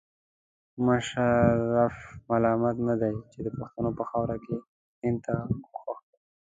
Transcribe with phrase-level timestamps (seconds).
[0.85, 1.95] مشرف
[2.29, 4.55] ملامت نه دی چې د پښتنو په خاوره کې
[5.03, 5.33] هند ته
[5.75, 6.19] ګواښ کوي.